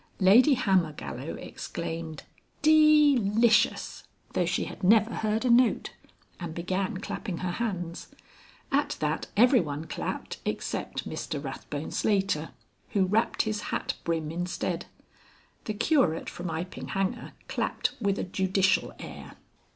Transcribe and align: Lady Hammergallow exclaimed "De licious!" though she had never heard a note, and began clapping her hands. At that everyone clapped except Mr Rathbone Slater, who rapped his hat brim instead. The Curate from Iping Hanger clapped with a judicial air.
Lady 0.19 0.55
Hammergallow 0.55 1.35
exclaimed 1.37 2.23
"De 2.63 3.15
licious!" 3.17 4.03
though 4.33 4.47
she 4.47 4.63
had 4.63 4.83
never 4.83 5.13
heard 5.13 5.45
a 5.45 5.49
note, 5.51 5.93
and 6.39 6.55
began 6.55 6.97
clapping 6.97 7.37
her 7.37 7.51
hands. 7.51 8.07
At 8.71 8.97
that 8.99 9.27
everyone 9.37 9.85
clapped 9.85 10.39
except 10.43 11.07
Mr 11.07 11.39
Rathbone 11.43 11.91
Slater, 11.91 12.49
who 12.93 13.05
rapped 13.05 13.43
his 13.43 13.61
hat 13.69 13.93
brim 14.03 14.31
instead. 14.31 14.87
The 15.65 15.75
Curate 15.75 16.31
from 16.31 16.47
Iping 16.49 16.87
Hanger 16.87 17.33
clapped 17.47 17.91
with 18.01 18.17
a 18.17 18.23
judicial 18.23 18.93
air. 18.97 19.35